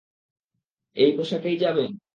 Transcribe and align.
এই 0.95 1.11
পোশাকেই 1.17 1.57
যাবে? 1.57 1.83